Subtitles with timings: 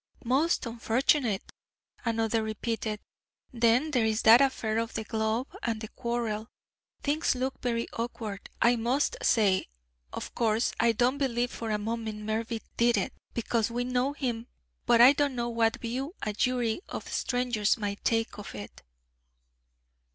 [0.25, 1.43] "Most unfortunate,"
[2.03, 2.99] another repeated.
[3.53, 6.47] "Then there's that affair of the glove and the quarrel.
[7.03, 9.67] Things look very awkward, I must say.
[10.11, 14.47] Of course, I don't believe for a moment Mervyn did it, because we know him,
[14.87, 18.81] but I don't know what view a jury of strangers might take of it."